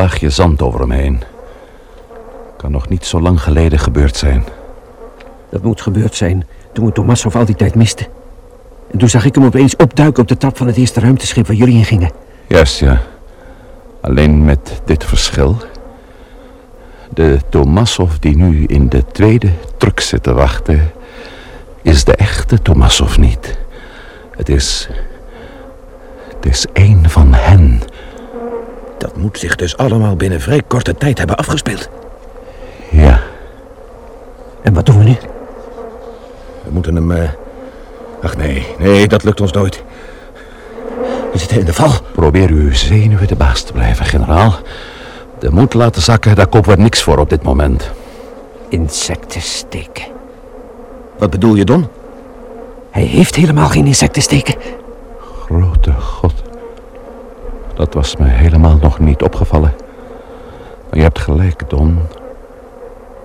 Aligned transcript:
laagje 0.00 0.30
zand 0.30 0.62
over 0.62 0.80
hem 0.80 0.90
heen. 0.90 1.22
Kan 2.56 2.70
nog 2.70 2.88
niet 2.88 3.04
zo 3.04 3.20
lang 3.20 3.42
geleden 3.42 3.78
gebeurd 3.78 4.16
zijn. 4.16 4.44
Dat 5.50 5.62
moet 5.62 5.80
gebeurd 5.80 6.14
zijn 6.14 6.46
toen 6.72 6.86
we 6.86 6.92
Tomassov 6.92 7.36
al 7.36 7.44
die 7.44 7.54
tijd 7.54 7.74
misten. 7.74 8.06
En 8.90 8.98
toen 8.98 9.08
zag 9.08 9.24
ik 9.24 9.34
hem 9.34 9.44
opeens 9.44 9.76
opduiken 9.76 10.22
op 10.22 10.28
de 10.28 10.36
trap 10.36 10.56
van 10.56 10.66
het 10.66 10.76
eerste 10.76 11.00
ruimteschip 11.00 11.46
waar 11.46 11.56
jullie 11.56 11.76
in 11.76 11.84
gingen. 11.84 12.10
Juist, 12.46 12.78
ja. 12.78 13.00
Alleen 14.00 14.44
met 14.44 14.80
dit 14.84 15.04
verschil. 15.04 15.56
De 17.10 17.38
Tomassov 17.48 18.14
die 18.14 18.36
nu 18.36 18.64
in 18.66 18.88
de 18.88 19.04
tweede 19.12 19.50
truck 19.76 20.00
zit 20.00 20.22
te 20.22 20.32
wachten... 20.32 20.90
is 21.82 22.04
de 22.04 22.14
echte 22.14 22.62
Tomassov 22.62 23.16
niet. 23.16 23.58
Het 24.36 24.48
is... 24.48 24.88
Het 26.34 26.46
is 26.46 26.66
één 26.72 27.10
van 27.10 27.34
hen. 27.34 27.82
Dat 29.00 29.16
moet 29.16 29.38
zich 29.38 29.56
dus 29.56 29.76
allemaal 29.76 30.16
binnen 30.16 30.40
vrij 30.40 30.62
korte 30.66 30.94
tijd 30.94 31.18
hebben 31.18 31.36
afgespeeld. 31.36 31.88
Ja, 32.90 33.20
En 34.62 34.74
wat 34.74 34.86
doen 34.86 34.98
we 34.98 35.04
nu? 35.04 35.16
We 36.64 36.70
moeten 36.70 36.94
hem... 36.94 37.10
eh, 37.10 37.28
Ach 38.22 38.36
nee, 38.36 38.66
nee, 38.78 39.08
dat 39.08 39.24
lukt 39.24 39.40
ons 39.40 39.52
nooit. 39.52 39.82
We 41.32 41.38
zitten 41.38 41.58
in 41.58 41.64
de 41.64 41.72
val. 41.72 41.90
probeer 42.12 42.48
uw 42.50 42.74
zenuwen 42.74 43.26
de 43.28 43.36
baas 43.36 43.62
te 43.62 43.72
blijven, 43.72 44.04
generaal. 44.06 44.54
De 45.38 45.50
moed 45.50 45.74
laten 45.74 46.02
zakken, 46.02 46.34
daar 46.34 46.46
kopen 46.46 46.76
we 46.76 46.82
niks 46.82 47.02
voor 47.02 47.18
op 47.18 47.30
dit 47.30 47.42
moment. 47.42 47.90
Insecten 48.68 49.40
steken. 49.40 50.04
Wat 51.18 51.30
bedoel 51.30 51.54
je, 51.54 51.64
Don? 51.64 51.88
Hij 52.90 53.02
heeft 53.02 53.34
helemaal 53.34 53.68
geen 53.68 53.86
insecten 53.86 54.22
steken. 54.22 54.54
Grote 55.44 55.92
god. 55.92 56.39
Dat 57.80 57.94
was 57.94 58.16
me 58.16 58.24
helemaal 58.24 58.76
nog 58.80 58.98
niet 58.98 59.22
opgevallen. 59.22 59.72
Maar 60.88 60.98
je 60.98 61.02
hebt 61.02 61.18
gelijk, 61.18 61.70
Don. 61.70 61.98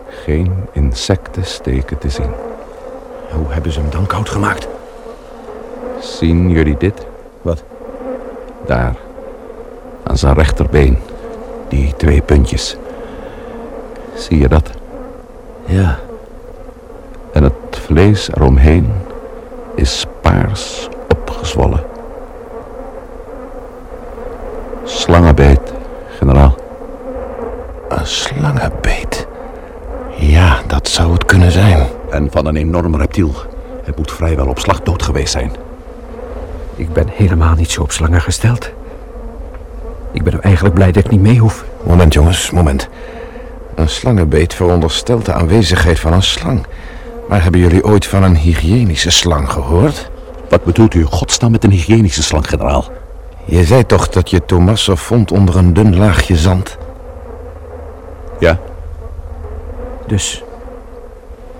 Geen 0.07 0.53
insecten 0.71 1.45
steken 1.45 1.97
te 1.97 2.09
zien. 2.09 2.29
Hoe 3.31 3.45
hebben 3.49 3.71
ze 3.71 3.79
hem 3.79 3.89
dan 3.89 4.05
koud 4.05 4.29
gemaakt? 4.29 4.67
Zien 5.99 6.49
jullie 6.49 6.77
dit? 6.77 7.05
Wat? 7.41 7.63
Daar. 8.65 8.95
Aan 10.03 10.17
zijn 10.17 10.33
rechterbeen. 10.33 10.97
Die 11.67 11.93
twee 11.97 12.21
puntjes. 12.21 12.77
Zie 14.13 14.39
je 14.39 14.47
dat? 14.47 14.69
Ja. 15.65 15.99
En 17.31 17.43
het 17.43 17.53
vlees 17.71 18.29
eromheen 18.31 18.91
is 19.73 20.05
paars 20.21 20.89
opgezwollen. 21.09 21.94
Slangenbeet, 25.05 25.73
generaal. 26.17 26.55
Een 27.89 28.07
slangenbeet. 28.07 29.27
Ja, 30.17 30.61
dat 30.67 30.87
zou 30.87 31.13
het 31.13 31.25
kunnen 31.25 31.51
zijn. 31.51 31.87
En 32.09 32.27
van 32.31 32.45
een 32.45 32.55
enorm 32.55 32.95
reptiel. 32.95 33.33
Het 33.83 33.97
moet 33.97 34.11
vrijwel 34.11 34.47
op 34.47 34.59
slag 34.59 34.81
dood 34.81 35.03
geweest 35.03 35.31
zijn. 35.31 35.51
Ik 36.75 36.93
ben 36.93 37.07
helemaal 37.09 37.55
niet 37.55 37.71
zo 37.71 37.81
op 37.81 37.91
slangen 37.91 38.21
gesteld. 38.21 38.71
Ik 40.11 40.23
ben 40.23 40.41
eigenlijk 40.41 40.75
blij 40.75 40.91
dat 40.91 41.05
ik 41.05 41.11
niet 41.11 41.21
mee 41.21 41.39
hoef. 41.39 41.65
Moment, 41.83 42.13
jongens, 42.13 42.51
moment. 42.51 42.89
Een 43.75 43.89
slangenbeet 43.89 44.53
veronderstelt 44.53 45.25
de 45.25 45.33
aanwezigheid 45.33 45.99
van 45.99 46.13
een 46.13 46.23
slang. 46.23 46.65
Maar 47.29 47.43
hebben 47.43 47.61
jullie 47.61 47.85
ooit 47.85 48.05
van 48.05 48.23
een 48.23 48.37
hygiënische 48.37 49.11
slang 49.11 49.51
gehoord? 49.51 50.09
Wat 50.49 50.63
bedoelt 50.63 50.93
u, 50.93 51.03
godsnaam, 51.03 51.51
met 51.51 51.63
een 51.63 51.71
hygiënische 51.71 52.23
slang, 52.23 52.47
generaal? 52.47 52.85
Je 53.45 53.63
zei 53.63 53.85
toch 53.85 54.09
dat 54.09 54.29
je 54.29 54.45
Tomassov 54.45 55.01
vond 55.01 55.31
onder 55.31 55.55
een 55.55 55.73
dun 55.73 55.97
laagje 55.97 56.35
zand? 56.35 56.77
Ja? 58.39 58.59
Dus... 60.07 60.43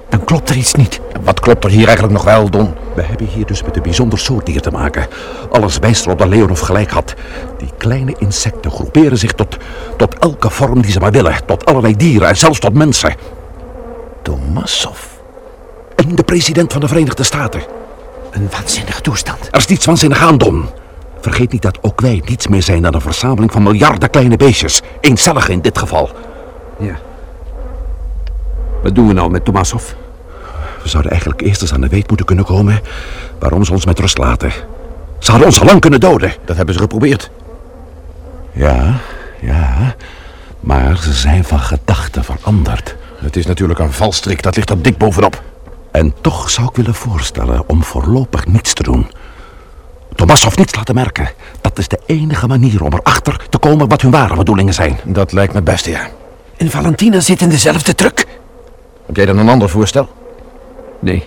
Dan 0.09 0.23
klopt 0.23 0.50
er 0.50 0.56
iets 0.56 0.73
niet. 0.73 1.00
Wat 1.23 1.40
klopt 1.40 1.63
er 1.63 1.69
hier 1.69 1.88
eigenlijk 1.88 2.13
nog 2.13 2.23
wel, 2.23 2.50
Don? 2.50 2.73
We 2.94 3.01
hebben 3.01 3.28
hier 3.28 3.46
dus 3.46 3.63
met 3.63 3.75
een 3.75 3.81
bijzonder 3.81 4.19
soort 4.19 4.46
dier 4.46 4.62
te 4.62 4.72
maken. 4.72 5.07
Alles 5.51 5.78
wijst 5.78 6.06
erop 6.06 6.19
dat 6.19 6.28
Leonov 6.28 6.62
gelijk 6.62 6.91
had. 6.91 7.13
Die 7.57 7.69
kleine 7.78 8.16
insecten 8.17 8.72
groeperen 8.72 9.17
zich 9.17 9.31
tot, 9.31 9.57
tot 9.97 10.19
elke 10.19 10.50
vorm 10.50 10.81
die 10.81 10.91
ze 10.91 11.00
maar 11.00 11.12
willen. 11.12 11.46
Tot 11.46 11.66
allerlei 11.66 11.96
dieren 11.96 12.28
en 12.28 12.38
zelfs 12.38 12.59
tot 12.59 12.73
mensen. 12.73 13.16
Tomassov? 14.22 15.00
En 15.96 16.16
de 16.16 16.23
president 16.23 16.72
van 16.72 16.81
de 16.81 16.88
Verenigde 16.88 17.23
Staten. 17.23 17.62
Een 18.31 18.47
waanzinnige 18.52 19.02
toestand. 19.02 19.47
Er 19.52 19.57
is 19.57 19.67
niets 19.67 19.85
waanzinnig 19.85 20.22
aan, 20.22 20.38
Don. 20.38 20.69
Vergeet 21.25 21.51
niet 21.51 21.61
dat 21.61 21.77
ook 21.81 22.01
wij 22.01 22.21
niets 22.25 22.47
meer 22.47 22.63
zijn 22.63 22.81
dan 22.81 22.93
een 22.93 23.01
verzameling 23.01 23.51
van 23.51 23.63
miljarden 23.63 24.09
kleine 24.09 24.37
beestjes. 24.37 24.81
Eencellige 24.99 25.51
in 25.51 25.61
dit 25.61 25.77
geval. 25.77 26.09
Ja. 26.79 26.95
Wat 28.83 28.95
doen 28.95 29.07
we 29.07 29.13
nou 29.13 29.29
met 29.29 29.45
Tomassov? 29.45 29.91
We 30.81 30.89
zouden 30.89 31.11
eigenlijk 31.11 31.41
eerst 31.41 31.61
eens 31.61 31.73
aan 31.73 31.81
de 31.81 31.87
weet 31.87 32.07
moeten 32.07 32.25
kunnen 32.25 32.45
komen 32.45 32.81
waarom 33.39 33.63
ze 33.63 33.71
ons 33.71 33.85
met 33.85 33.99
rust 33.99 34.17
laten. 34.17 34.51
Ze 35.19 35.29
hadden 35.29 35.47
ons 35.47 35.59
al 35.59 35.65
lang 35.65 35.81
kunnen 35.81 35.99
doden. 35.99 36.33
Dat 36.45 36.55
hebben 36.55 36.75
ze 36.75 36.81
geprobeerd. 36.81 37.31
Ja, 38.51 38.93
ja. 39.41 39.95
Maar 40.59 40.97
ze 40.97 41.13
zijn 41.13 41.43
van 41.43 41.59
gedachten 41.59 42.23
veranderd. 42.23 42.95
Het 43.15 43.35
is 43.35 43.45
natuurlijk 43.45 43.79
een 43.79 43.93
valstrik, 43.93 44.43
dat 44.43 44.55
ligt 44.55 44.69
er 44.69 44.81
dik 44.81 44.97
bovenop. 44.97 45.41
En 45.91 46.13
toch 46.21 46.49
zou 46.49 46.67
ik 46.67 46.75
willen 46.75 46.95
voorstellen 46.95 47.69
om 47.69 47.83
voorlopig 47.83 48.47
niets 48.47 48.73
te 48.73 48.83
doen. 48.83 49.07
Tomassov 50.25 50.55
niets 50.57 50.75
laten 50.75 50.95
merken. 50.95 51.29
Dat 51.61 51.79
is 51.79 51.87
de 51.87 51.99
enige 52.05 52.47
manier 52.47 52.83
om 52.83 52.93
erachter 52.93 53.45
te 53.49 53.57
komen 53.57 53.87
wat 53.87 54.01
hun 54.01 54.11
ware 54.11 54.35
bedoelingen 54.35 54.73
zijn. 54.73 54.99
Dat 55.03 55.31
lijkt 55.31 55.53
me 55.53 55.59
het 55.59 55.69
beste, 55.69 55.89
ja. 55.89 56.07
En 56.57 56.69
Valentina 56.69 57.19
zit 57.19 57.41
in 57.41 57.49
dezelfde 57.49 57.95
truck. 57.95 58.25
Heb 59.05 59.16
jij 59.16 59.25
dan 59.25 59.37
een 59.37 59.49
ander 59.49 59.69
voorstel? 59.69 60.09
Nee. 60.99 61.23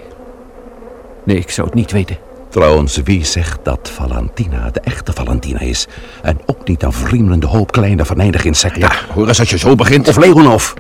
Nee, 1.24 1.36
ik 1.36 1.50
zou 1.50 1.66
het 1.66 1.76
niet 1.76 1.92
weten. 1.92 2.18
Trouwens, 2.48 2.96
wie 2.96 3.24
zegt 3.24 3.58
dat 3.62 3.90
Valentina 3.94 4.70
de 4.70 4.80
echte 4.80 5.12
Valentina 5.12 5.60
is? 5.60 5.86
En 6.22 6.38
ook 6.46 6.68
niet 6.68 6.82
een 6.82 6.92
vriemende 6.92 7.46
hoop 7.46 7.72
kleine 7.72 8.04
venijnige 8.04 8.46
insecten. 8.46 8.80
Ja, 8.80 8.92
hoor 9.14 9.28
eens 9.28 9.38
als 9.38 9.50
je 9.50 9.58
zo 9.58 9.74
begint. 9.74 10.08
Of 10.08 10.16
Leonov. 10.16 10.72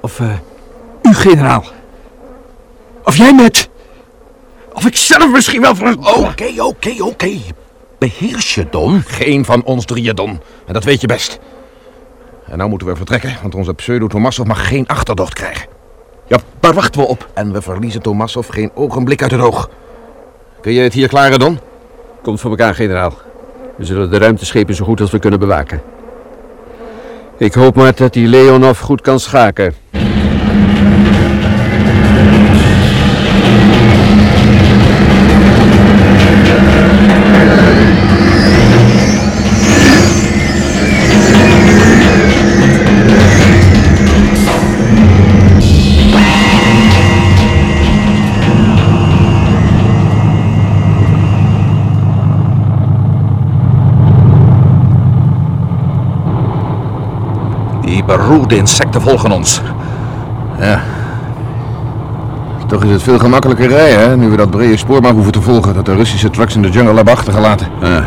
Of, 0.00 0.20
eh, 0.20 0.26
u, 1.02 1.14
generaal. 1.14 1.64
Of 3.04 3.16
jij 3.16 3.34
met. 3.34 3.68
Of 4.72 4.86
ik 4.86 4.96
zelf 4.96 5.30
misschien 5.30 5.60
wel 5.60 5.76
voor... 5.76 5.96
Oké, 6.00 6.52
oké, 6.56 7.02
oké. 7.02 7.30
Beheers 7.98 8.54
je, 8.54 8.66
Don. 8.70 9.02
Geen 9.06 9.44
van 9.44 9.64
ons 9.64 9.84
drieën, 9.84 10.14
Don. 10.14 10.40
En 10.66 10.72
dat 10.72 10.84
weet 10.84 11.00
je 11.00 11.06
best. 11.06 11.38
En 12.46 12.58
nou 12.58 12.70
moeten 12.70 12.88
we 12.88 12.96
vertrekken, 12.96 13.36
want 13.42 13.54
onze 13.54 13.74
pseudo-Tomassov 13.74 14.46
mag 14.46 14.68
geen 14.68 14.86
achterdocht 14.86 15.34
krijgen. 15.34 15.68
Ja, 16.26 16.38
waar 16.60 16.74
wachten 16.74 17.00
we 17.00 17.06
op? 17.06 17.28
En 17.34 17.52
we 17.52 17.62
verliezen 17.62 18.02
Tomassov 18.02 18.48
geen 18.50 18.70
ogenblik 18.74 19.22
uit 19.22 19.30
het 19.30 19.40
oog. 19.40 19.70
Kun 20.60 20.72
je 20.72 20.80
het 20.80 20.92
hier 20.92 21.08
klaren, 21.08 21.38
Don? 21.38 21.58
Komt 22.22 22.40
voor 22.40 22.50
elkaar, 22.50 22.74
generaal. 22.74 23.14
We 23.76 23.84
zullen 23.84 24.10
de 24.10 24.18
ruimteschepen 24.18 24.74
zo 24.74 24.84
goed 24.84 25.00
als 25.00 25.10
we 25.10 25.18
kunnen 25.18 25.38
bewaken. 25.38 25.82
Ik 27.36 27.54
hoop 27.54 27.74
maar 27.74 27.94
dat 27.94 28.12
die 28.12 28.26
Leonov 28.26 28.80
goed 28.80 29.00
kan 29.00 29.20
schaken. 29.20 29.74
Beroerde 58.08 58.56
insecten 58.56 59.00
volgen 59.00 59.30
ons. 59.30 59.60
Ja. 60.60 60.80
Toch 62.66 62.84
is 62.84 62.90
het 62.90 63.02
veel 63.02 63.18
gemakkelijker 63.18 63.68
rijden, 63.68 64.00
hè? 64.00 64.16
Nu 64.16 64.28
we 64.28 64.36
dat 64.36 64.50
brede 64.50 64.76
spoor 64.76 65.00
maar 65.00 65.12
hoeven 65.12 65.32
te 65.32 65.42
volgen... 65.42 65.74
dat 65.74 65.84
de 65.84 65.94
Russische 65.94 66.30
trucks 66.30 66.54
in 66.54 66.62
de 66.62 66.70
jungle 66.70 66.94
hebben 66.94 67.14
achtergelaten. 67.14 67.66
Uh, 67.82 67.98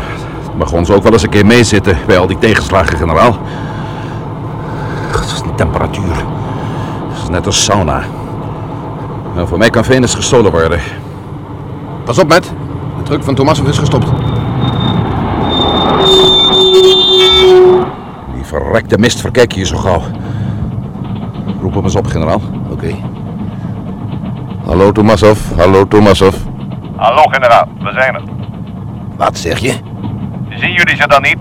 mag 0.56 0.72
ons 0.72 0.90
ook 0.90 1.02
wel 1.02 1.12
eens 1.12 1.22
een 1.22 1.28
keer 1.28 1.46
meezitten 1.46 1.98
bij 2.06 2.18
al 2.18 2.26
die 2.26 2.38
tegenslagen, 2.38 2.98
generaal. 2.98 3.38
Het 5.10 5.24
is 5.24 5.40
een 5.40 5.54
temperatuur. 5.54 6.14
Het 7.08 7.22
is 7.22 7.28
net 7.28 7.46
als 7.46 7.64
sauna. 7.64 8.02
Nou, 9.34 9.48
voor 9.48 9.58
mij 9.58 9.70
kan 9.70 9.84
Venus 9.84 10.14
gestolen 10.14 10.50
worden. 10.50 10.80
Pas 12.04 12.18
op, 12.18 12.28
met. 12.28 12.52
De 12.96 13.02
truck 13.02 13.24
van 13.24 13.34
Tomasov 13.34 13.68
is 13.68 13.78
gestopt. 13.78 14.06
Verrekte 18.52 18.98
mist 18.98 19.20
verkijk 19.20 19.52
je 19.52 19.64
zo 19.64 19.76
gauw. 19.76 20.02
Roep 21.60 21.74
hem 21.74 21.84
eens 21.84 21.96
op, 21.96 22.06
generaal. 22.06 22.40
Oké. 22.70 22.94
Hallo, 24.64 24.92
Tomasov. 24.92 25.38
Hallo, 25.56 25.88
Tomasov. 25.88 26.34
Hallo, 26.96 27.22
generaal. 27.22 27.68
We 27.78 27.92
zijn 27.92 28.14
er. 28.14 28.22
Wat 29.16 29.38
zeg 29.38 29.58
je? 29.58 29.72
Zien 30.50 30.72
jullie 30.72 30.96
ze 30.96 31.06
dan 31.06 31.22
niet? 31.22 31.36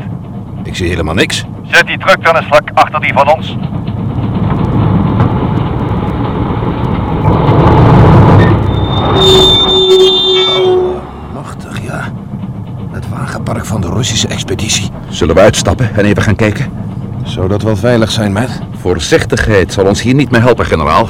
Ik 0.63 0.75
zie 0.75 0.87
helemaal 0.87 1.13
niks. 1.13 1.45
Zet 1.63 1.87
die 1.87 1.97
truck 1.97 2.23
dan 2.23 2.35
eens 2.35 2.45
vlak 2.45 2.69
achter 2.73 3.01
die 3.01 3.13
van 3.13 3.35
ons. 3.35 3.57
Machtig, 11.33 11.81
ja. 11.81 12.11
Het 12.91 13.09
wagenpark 13.09 13.65
van 13.65 13.81
de 13.81 13.89
Russische 13.89 14.27
expeditie. 14.27 14.89
Zullen 15.09 15.35
we 15.35 15.41
uitstappen 15.41 15.95
en 15.95 16.05
even 16.05 16.23
gaan 16.23 16.35
kijken? 16.35 16.80
Zou 17.31 17.47
dat 17.47 17.61
wel 17.61 17.75
veilig 17.75 18.11
zijn, 18.11 18.33
Matt? 18.33 18.59
Voorzichtigheid 18.79 19.73
zal 19.73 19.85
ons 19.85 20.01
hier 20.01 20.13
niet 20.13 20.31
meer 20.31 20.41
helpen, 20.41 20.65
generaal. 20.65 21.09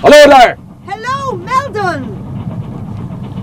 Hallo 0.00 0.26
daar! 0.28 0.56
Hallo, 0.84 1.40
Meldon! 1.44 2.04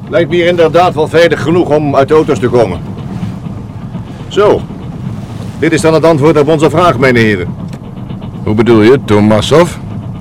Lijkt 0.10 0.30
me 0.30 0.36
hier 0.36 0.48
inderdaad 0.48 0.94
wel 0.94 1.07
veilig 1.07 1.42
genoeg 1.42 1.69
om 1.69 1.95
uit 1.95 2.07
de 2.07 2.13
auto's 2.13 2.39
te 2.39 2.50
komen. 2.50 2.80
Zo. 4.27 4.62
Dit 5.60 5.72
is 5.72 5.81
dan 5.81 5.94
het 5.94 6.06
antwoord 6.06 6.39
op 6.39 6.48
onze 6.48 6.69
vraag, 6.69 6.98
mijn 6.98 7.15
heren. 7.15 7.56
Hoe 8.44 8.56
bedoel 8.56 8.81
je, 8.81 9.04
Tomasov? 9.06 9.75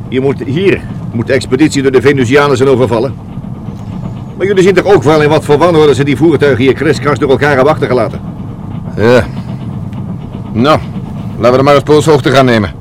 Hier 0.08 0.22
moet, 0.22 0.42
hier 0.44 0.80
moet 1.12 1.26
de 1.26 1.32
expeditie 1.32 1.82
door 1.82 1.92
de 1.92 2.02
Venusianen 2.02 2.56
zijn 2.56 2.68
overvallen. 2.68 3.27
Maar 4.38 4.46
jullie 4.46 4.62
zien 4.62 4.74
toch 4.74 4.94
ook 4.94 5.02
wel 5.02 5.22
in 5.22 5.28
wat 5.28 5.44
voor 5.44 5.58
wanorde 5.58 5.94
ze 5.94 6.04
die 6.04 6.16
voertuigen 6.16 6.64
hier 6.64 6.74
kriskras 6.74 7.18
door 7.18 7.30
elkaar 7.30 7.54
hebben 7.54 7.72
achtergelaten? 7.72 8.20
Ja. 8.96 9.26
Nou, 10.52 10.80
laten 11.36 11.52
we 11.52 11.58
er 11.58 11.64
maar 11.64 11.74
eens 11.74 11.82
polshoogte 11.82 12.30
gaan 12.30 12.44
nemen. 12.44 12.74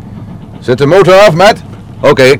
Zet 0.59 0.77
de 0.77 0.85
motor 0.85 1.13
af, 1.13 1.33
Matt. 1.33 1.61
Oké. 1.99 2.39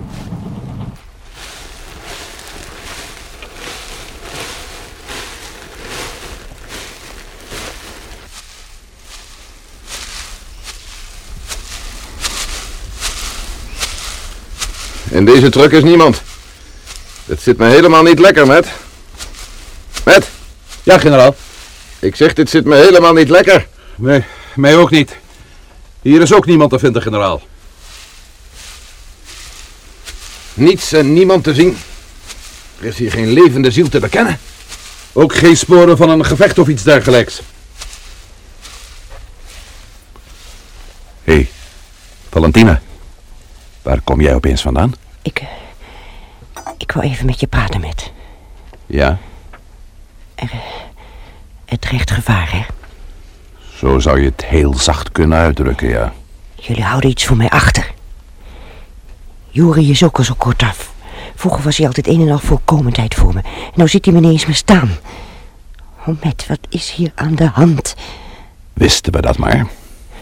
In 15.10 15.26
deze 15.26 15.50
truck 15.50 15.72
is 15.72 15.84
niemand. 15.84 16.22
Het 17.26 17.42
zit 17.42 17.58
me 17.58 17.66
helemaal 17.66 18.04
niet 18.04 18.20
lekker, 18.20 18.48
Matt. 18.48 18.68
Matt, 20.08 20.30
Ja, 20.84 20.98
generaal. 20.98 21.36
ik 22.00 22.16
zeg 22.16 22.34
dit 22.34 22.50
zit 22.50 22.66
me 22.66 22.76
helemaal 22.76 23.14
niet 23.14 23.30
lekker. 23.30 23.68
Nee, 23.96 24.24
mij 24.56 24.76
ook 24.76 24.92
niet. 24.92 25.18
Hier 26.02 26.22
is 26.22 26.34
ook 26.34 26.46
niemand 26.46 26.70
te 26.72 26.80
vinden, 26.80 27.02
generaal. 27.02 27.42
Niets 30.54 30.92
en 30.92 31.14
niemand 31.14 31.44
te 31.44 31.54
zien. 31.54 31.78
Er 32.80 32.86
is 32.86 32.98
hier 32.98 33.12
geen 33.12 33.28
levende 33.32 33.72
ziel 33.72 33.90
te 33.90 34.00
bekennen. 34.00 34.40
Ook 35.14 35.36
geen 35.36 35.58
sporen 35.58 35.98
van 35.98 36.10
een 36.10 36.26
gevecht 36.26 36.60
of 36.60 36.68
iets 36.68 36.84
dergelijks. 36.84 37.42
Hé, 41.24 41.34
hey, 41.34 41.50
Valentina. 42.30 42.82
Waar 43.82 44.02
kom 44.02 44.22
jij 44.22 44.36
opeens 44.36 44.62
vandaan? 44.62 44.94
Ik... 45.22 45.40
eh, 45.40 45.48
ik 46.78 46.92
wil 46.92 47.04
even 47.04 47.26
met 47.26 47.40
je 47.40 47.48
praten, 47.48 47.80
met. 47.82 48.12
Ja, 48.86 49.18
Het 51.66 51.82
dreigt 51.82 52.12
gevaar, 52.12 52.52
hè? 52.52 52.66
zo 53.78 54.00
zou 54.00 54.20
je 54.20 54.26
het 54.26 54.46
heel 54.46 54.74
zacht 54.74 55.12
kunnen 55.12 55.38
uitdrukken, 55.38 55.90
ja. 55.90 56.14
Jullie 56.56 56.84
houden 56.84 57.10
iets 57.10 57.26
voor 57.26 57.38
mij 57.38 57.50
achter. 57.50 57.92
Juri 59.50 59.90
is 59.90 60.04
ook 60.04 60.18
al 60.18 60.24
zo 60.24 60.34
kortaf. 60.38 60.94
Vroeger 61.36 61.64
was 61.64 61.78
hij 61.78 61.88
altijd 61.88 62.08
een 62.08 62.22
en 62.22 62.32
al 62.32 62.40
voorkomendheid 62.40 63.16
voor 63.16 63.34
me. 63.34 63.40
En 63.40 63.72
nou 63.74 63.90
ziet 63.90 64.06
hij 64.06 64.14
me 64.14 64.20
ineens 64.20 64.46
meer 64.46 64.56
staan. 64.56 64.90
Oh, 66.06 66.22
met, 66.24 66.48
wat 66.48 66.60
is 66.70 66.92
hier 66.92 67.12
aan 67.16 67.36
de 67.36 67.48
hand? 67.48 67.96
Wisten 68.74 69.14
we 69.14 69.22
dat 69.22 69.38
maar. 69.38 69.68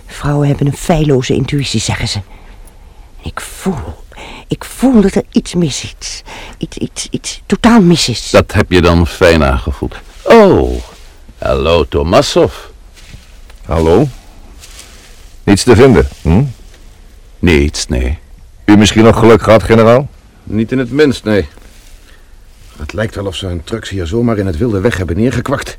Vrouwen 0.05 0.47
hebben 0.47 0.67
een 0.67 0.77
feilloze 0.77 1.33
intuïtie, 1.33 1.79
zeggen 1.79 2.07
ze. 2.07 2.19
Ik 3.21 3.39
voel, 3.39 4.03
ik 4.47 4.63
voel 4.63 5.01
dat 5.01 5.15
er 5.15 5.23
iets 5.31 5.53
mis 5.53 5.95
is. 5.99 6.23
Iets, 6.57 6.77
iets, 6.77 7.07
iets 7.09 7.41
totaal 7.45 7.81
mis 7.81 8.09
is. 8.09 8.29
Dat 8.29 8.53
heb 8.53 8.71
je 8.71 8.81
dan 8.81 9.07
fijn 9.07 9.43
aangevoeld. 9.43 9.95
Oh, 10.23 10.81
hallo 11.37 11.87
Tomasov. 11.87 12.53
Hallo? 13.65 14.07
Niets 15.43 15.63
te 15.63 15.75
vinden, 15.75 16.07
hm? 16.21 16.43
Niets, 17.39 17.87
nee. 17.87 18.17
U 18.65 18.77
misschien 18.77 19.03
nog 19.03 19.19
geluk 19.19 19.41
gehad, 19.41 19.63
generaal? 19.63 20.07
Niet 20.43 20.71
in 20.71 20.77
het 20.77 20.91
minst, 20.91 21.23
nee. 21.23 21.47
Het 22.77 22.93
lijkt 22.93 23.15
wel 23.15 23.25
of 23.25 23.35
ze 23.35 23.45
hun 23.45 23.63
trucks 23.63 23.89
hier 23.89 24.07
zomaar 24.07 24.37
in 24.37 24.45
het 24.45 24.57
wilde 24.57 24.79
weg 24.79 24.97
hebben 24.97 25.17
neergekwakt. 25.17 25.77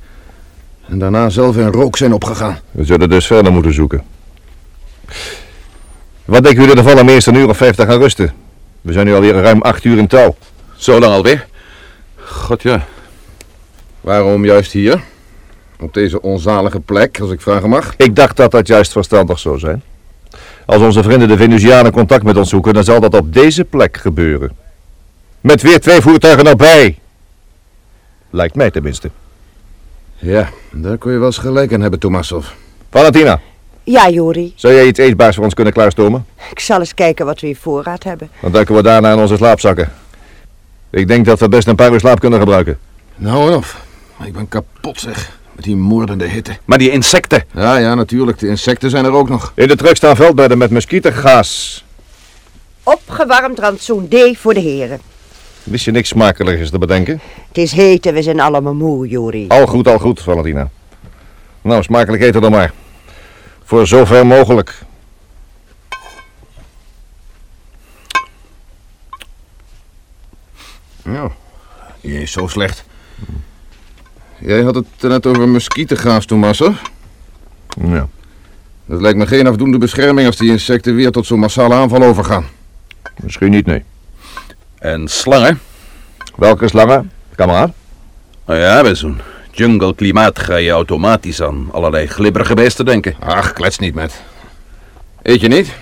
En 0.88 0.98
daarna 0.98 1.28
zelf 1.28 1.56
in 1.56 1.66
rook 1.66 1.96
zijn 1.96 2.12
opgegaan. 2.12 2.58
We 2.70 2.84
zullen 2.84 3.10
dus 3.10 3.26
verder 3.26 3.52
moeten 3.52 3.74
zoeken. 3.74 4.04
Wat 6.24 6.42
denken 6.42 6.62
jullie 6.64 6.76
ervan 6.76 7.00
om 7.00 7.08
eerst 7.08 7.26
een 7.26 7.34
uur 7.34 7.48
of 7.48 7.56
vijf 7.56 7.76
te 7.76 7.86
gaan 7.86 7.98
rusten? 7.98 8.32
We 8.80 8.92
zijn 8.92 9.06
nu 9.06 9.14
alweer 9.14 9.34
ruim 9.34 9.62
acht 9.62 9.84
uur 9.84 9.98
in 9.98 10.06
touw. 10.06 10.36
Zo 10.76 10.98
lang 11.00 11.12
alweer? 11.12 11.46
God 12.24 12.62
ja. 12.62 12.86
Waarom 14.00 14.44
juist 14.44 14.72
hier? 14.72 15.00
Op 15.80 15.94
deze 15.94 16.22
onzalige 16.22 16.80
plek, 16.80 17.20
als 17.20 17.30
ik 17.30 17.40
vragen 17.40 17.68
mag. 17.68 17.94
Ik 17.96 18.16
dacht 18.16 18.36
dat 18.36 18.50
dat 18.50 18.66
juist 18.66 18.92
verstandig 18.92 19.38
zou 19.38 19.58
zijn. 19.58 19.82
Als 20.66 20.82
onze 20.82 21.02
vrienden 21.02 21.28
de 21.28 21.36
Venusianen 21.36 21.92
contact 21.92 22.22
met 22.24 22.36
ons 22.36 22.48
zoeken, 22.48 22.74
dan 22.74 22.84
zal 22.84 23.00
dat 23.00 23.14
op 23.14 23.32
deze 23.32 23.64
plek 23.64 23.96
gebeuren. 23.96 24.56
Met 25.40 25.62
weer 25.62 25.80
twee 25.80 26.00
voertuigen 26.00 26.46
erbij. 26.46 26.98
Lijkt 28.30 28.54
mij 28.54 28.70
tenminste. 28.70 29.10
Ja, 30.18 30.48
daar 30.72 30.96
kun 30.98 31.12
je 31.12 31.18
wel 31.18 31.26
eens 31.26 31.38
gelijk 31.38 31.72
aan 31.72 31.80
hebben, 31.80 31.98
Tomasov. 31.98 32.46
Valentina, 32.90 33.40
Ja, 33.84 34.08
Jori. 34.08 34.52
zou 34.56 34.74
jij 34.74 34.86
iets 34.86 34.98
eetbaars 34.98 35.34
voor 35.34 35.44
ons 35.44 35.54
kunnen 35.54 35.72
klaarstomen? 35.72 36.26
Ik 36.50 36.60
zal 36.60 36.78
eens 36.78 36.94
kijken 36.94 37.26
wat 37.26 37.40
we 37.40 37.48
in 37.48 37.56
voorraad 37.56 38.02
hebben. 38.04 38.30
Dan 38.40 38.52
duiken 38.52 38.74
we 38.74 38.82
daarna 38.82 39.12
in 39.12 39.18
onze 39.18 39.36
slaapzakken. 39.36 39.92
Ik 40.90 41.08
denk 41.08 41.24
dat 41.24 41.40
we 41.40 41.48
best 41.48 41.66
een 41.66 41.76
paar 41.76 41.92
uur 41.92 42.00
slaap 42.00 42.20
kunnen 42.20 42.38
gebruiken. 42.38 42.78
Nou 43.16 43.50
en 43.50 43.56
of. 43.56 43.84
Ik 44.24 44.32
ben 44.32 44.48
kapot, 44.48 45.00
zeg. 45.00 45.38
Met 45.52 45.64
die 45.64 45.76
moordende 45.76 46.24
hitte. 46.24 46.56
Maar 46.64 46.78
die 46.78 46.90
insecten. 46.90 47.44
Ja, 47.54 47.76
ja, 47.76 47.94
natuurlijk. 47.94 48.38
De 48.38 48.48
insecten 48.48 48.90
zijn 48.90 49.04
er 49.04 49.12
ook 49.12 49.28
nog. 49.28 49.52
In 49.54 49.68
de 49.68 49.76
truck 49.76 49.96
staan 49.96 50.16
veldbedden 50.16 50.58
met 50.58 50.70
muskietengaas. 50.70 51.84
Opgewarmd 52.82 53.58
rantsoen 53.58 54.08
D 54.08 54.36
voor 54.38 54.54
de 54.54 54.60
heren. 54.60 55.00
Wist 55.62 55.84
je 55.84 55.90
niks 55.90 56.08
smakelijkers 56.08 56.70
te 56.70 56.78
bedenken? 56.78 57.20
Het 57.48 57.58
is 57.58 57.72
heet 57.72 58.06
en 58.06 58.14
we 58.14 58.22
zijn 58.22 58.40
allemaal 58.40 58.74
moe, 58.74 59.08
Jori. 59.08 59.48
Al 59.48 59.66
goed, 59.66 59.88
al 59.88 59.98
goed, 59.98 60.20
Valentina. 60.20 60.70
Nou, 61.62 61.82
smakelijk 61.82 62.22
eten 62.22 62.40
dan 62.40 62.50
maar. 62.50 62.72
Voor 63.64 63.86
zover 63.86 64.26
mogelijk. 64.26 64.82
Ja, 71.06 71.30
je 72.00 72.20
is 72.20 72.32
zo 72.32 72.46
slecht. 72.46 72.84
Jij 74.38 74.62
had 74.62 74.74
het 74.74 74.86
net 75.00 75.26
over 75.26 75.48
muskietengaas, 75.48 76.26
Tomasov. 76.26 76.76
Ja. 77.80 78.08
Dat 78.86 79.00
lijkt 79.00 79.18
me 79.18 79.26
geen 79.26 79.46
afdoende 79.46 79.78
bescherming 79.78 80.26
als 80.26 80.36
die 80.36 80.50
insecten 80.50 80.94
weer 80.94 81.10
tot 81.10 81.26
zo'n 81.26 81.38
massale 81.38 81.74
aanval 81.74 82.02
overgaan. 82.02 82.44
Misschien 83.22 83.50
niet, 83.50 83.66
nee. 83.66 83.84
En 84.78 85.08
slangen. 85.08 85.60
Welke 86.36 86.68
slangen? 86.68 87.10
Kameraad? 87.34 87.72
Nou 88.46 88.60
ja, 88.60 88.82
bij 88.82 88.94
zo'n 88.94 89.20
jungle-klimaat 89.50 90.38
ga 90.38 90.56
je 90.56 90.70
automatisch 90.70 91.42
aan 91.42 91.68
allerlei 91.72 92.06
glibberige 92.06 92.54
beesten 92.54 92.84
denken. 92.84 93.16
Ach, 93.20 93.52
klets 93.52 93.78
niet 93.78 93.94
met. 93.94 94.22
Eet 95.22 95.40
je 95.40 95.48
niet? 95.48 95.72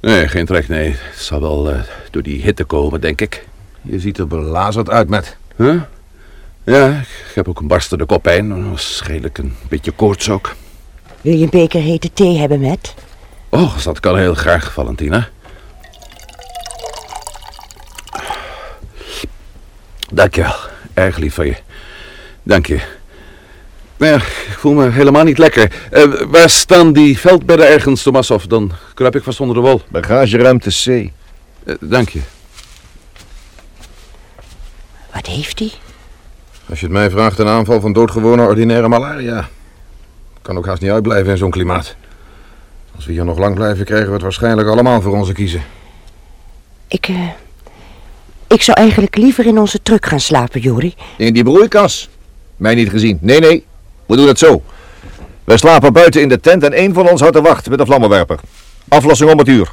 Nee, 0.00 0.28
geen 0.28 0.46
trek, 0.46 0.68
nee. 0.68 0.88
Het 0.88 1.18
zal 1.18 1.40
wel 1.40 1.70
eh, 1.70 1.80
door 2.10 2.22
die 2.22 2.42
hitte 2.42 2.64
komen, 2.64 3.00
denk 3.00 3.20
ik. 3.20 3.48
Je 3.82 4.00
ziet 4.00 4.18
er 4.18 4.26
belazerd 4.26 4.90
uit 4.90 5.08
met. 5.08 5.36
Huh? 5.56 5.80
Ja, 6.64 6.88
ik 6.98 7.34
heb 7.34 7.48
ook 7.48 7.60
een 7.60 7.66
barstende 7.66 8.04
koppijn. 8.04 8.68
Waarschijnlijk 8.68 9.38
een 9.38 9.56
beetje 9.68 9.90
koorts 9.90 10.30
ook. 10.30 10.54
Wil 11.20 11.36
je 11.36 11.42
een 11.42 11.50
beker 11.50 11.80
hete 11.80 12.12
thee 12.12 12.38
hebben 12.38 12.60
met? 12.60 12.94
Oh, 13.48 13.78
dat 13.84 14.00
kan 14.00 14.18
heel 14.18 14.34
graag, 14.34 14.72
Valentina. 14.72 15.28
Dank 20.12 20.34
je 20.34 20.42
wel. 20.42 20.54
Erg 20.94 21.16
lief 21.16 21.34
van 21.34 21.46
je. 21.46 21.56
Dank 22.42 22.66
je. 22.66 22.80
Maar 23.96 24.08
ja, 24.08 24.16
ik 24.16 24.56
voel 24.58 24.72
me 24.72 24.90
helemaal 24.90 25.24
niet 25.24 25.38
lekker. 25.38 25.72
Eh, 25.90 26.04
waar 26.28 26.50
staan 26.50 26.92
die 26.92 27.18
veldbedden 27.18 27.68
ergens, 27.68 28.02
Tomasov? 28.02 28.44
Dan 28.44 28.72
kruip 28.94 29.16
ik 29.16 29.22
vast 29.22 29.40
onder 29.40 29.54
de 29.56 29.62
wol. 29.62 29.80
Bagageruimte 29.88 30.70
C. 30.70 30.86
Eh, 31.64 31.74
dank 31.80 32.08
je. 32.08 32.20
Wat 35.12 35.26
heeft 35.26 35.58
hij? 35.58 35.72
Als 36.68 36.80
je 36.80 36.86
het 36.86 36.94
mij 36.94 37.10
vraagt, 37.10 37.38
een 37.38 37.48
aanval 37.48 37.80
van 37.80 37.92
doodgewone 37.92 38.46
ordinaire 38.46 38.88
malaria. 38.88 39.48
Kan 40.42 40.56
ook 40.56 40.66
haast 40.66 40.82
niet 40.82 40.90
uitblijven 40.90 41.30
in 41.30 41.38
zo'n 41.38 41.50
klimaat. 41.50 41.96
Als 42.96 43.06
we 43.06 43.12
hier 43.12 43.24
nog 43.24 43.38
lang 43.38 43.54
blijven, 43.54 43.84
krijgen 43.84 44.06
we 44.06 44.12
het 44.12 44.22
waarschijnlijk 44.22 44.68
allemaal 44.68 45.00
voor 45.00 45.16
onze 45.16 45.32
kiezen. 45.32 45.62
Ik, 46.88 47.08
eh... 47.08 47.28
Ik 48.46 48.62
zou 48.62 48.78
eigenlijk 48.78 49.16
liever 49.16 49.46
in 49.46 49.58
onze 49.58 49.82
truck 49.82 50.06
gaan 50.06 50.20
slapen, 50.20 50.60
Jori. 50.60 50.94
In 51.16 51.34
die 51.34 51.44
broeikas. 51.44 52.08
Mij 52.56 52.74
niet 52.74 52.90
gezien. 52.90 53.18
Nee, 53.20 53.40
nee. 53.40 53.64
We 54.06 54.16
doen 54.16 54.26
het 54.26 54.38
zo. 54.38 54.62
Wij 55.44 55.56
slapen 55.56 55.92
buiten 55.92 56.20
in 56.20 56.28
de 56.28 56.40
tent 56.40 56.62
en 56.62 56.72
één 56.72 56.94
van 56.94 57.08
ons 57.08 57.20
houdt 57.20 57.36
de 57.36 57.42
wacht 57.42 57.68
met 57.68 57.80
een 57.80 57.86
vlammenwerper. 57.86 58.38
Aflossing 58.88 59.30
om 59.30 59.38
het 59.38 59.48
uur. 59.48 59.70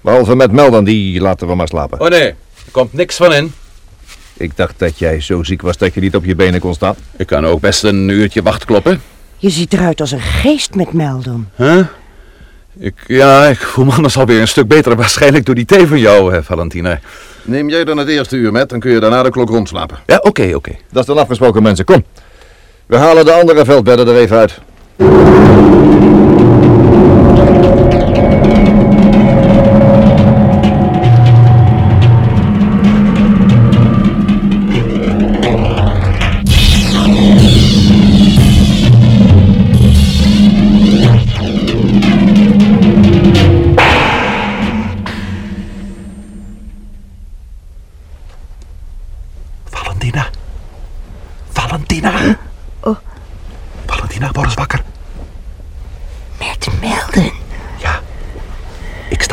Behalve 0.00 0.36
met 0.36 0.52
Melden, 0.52 0.84
die 0.84 1.20
laten 1.20 1.46
we 1.46 1.54
maar 1.54 1.68
slapen. 1.68 2.00
Oh 2.00 2.08
nee, 2.08 2.28
er 2.28 2.36
komt 2.70 2.92
niks 2.92 3.16
van 3.16 3.32
in. 3.32 3.52
Ik 4.36 4.56
dacht 4.56 4.74
dat 4.78 4.98
jij 4.98 5.20
zo 5.20 5.42
ziek 5.42 5.62
was 5.62 5.76
dat 5.76 5.94
je 5.94 6.00
niet 6.00 6.16
op 6.16 6.24
je 6.24 6.34
benen 6.34 6.60
kon 6.60 6.74
staan. 6.74 6.94
Ik 7.16 7.26
kan 7.26 7.46
ook 7.46 7.60
best 7.60 7.82
een 7.82 8.08
uurtje 8.08 8.42
wacht 8.42 8.64
kloppen. 8.64 9.02
Je 9.36 9.50
ziet 9.50 9.72
eruit 9.72 10.00
als 10.00 10.10
een 10.10 10.20
geest 10.20 10.74
met 10.74 10.92
Meldon. 10.92 11.48
Huh? 11.56 11.84
Ik, 12.78 12.94
ja, 13.06 13.46
ik 13.46 13.58
voel 13.58 13.84
me 13.84 13.92
anders 13.92 14.16
alweer 14.16 14.40
een 14.40 14.48
stuk 14.48 14.68
beter. 14.68 14.96
Waarschijnlijk 14.96 15.46
door 15.46 15.54
die 15.54 15.64
thee 15.64 15.86
van 15.86 15.98
jou, 15.98 16.32
hè, 16.32 16.42
Valentina. 16.42 17.00
Neem 17.42 17.68
jij 17.68 17.84
dan 17.84 17.96
het 17.96 18.08
eerste 18.08 18.36
uur 18.36 18.52
met, 18.52 18.68
dan 18.68 18.80
kun 18.80 18.90
je 18.90 19.00
daarna 19.00 19.22
de 19.22 19.30
klok 19.30 19.48
rondslapen. 19.48 19.98
Ja, 20.06 20.16
oké, 20.16 20.52
oké. 20.54 20.72
Dat 20.90 21.00
is 21.00 21.06
dan 21.06 21.18
afgesproken, 21.18 21.62
mensen. 21.62 21.84
Kom. 21.84 22.04
We 22.86 22.96
halen 22.96 23.24
de 23.24 23.32
andere 23.32 23.64
veldbedden 23.64 24.08
er 24.08 24.16
even 24.16 24.36
uit. 24.36 24.60